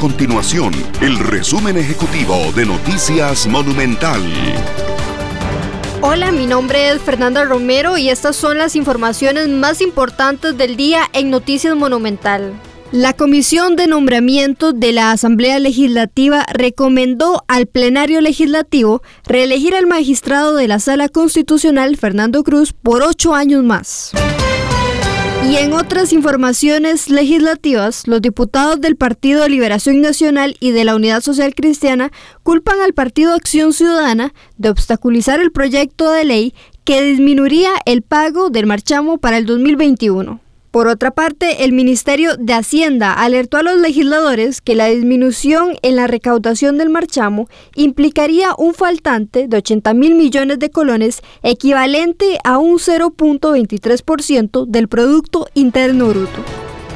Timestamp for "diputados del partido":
28.20-29.42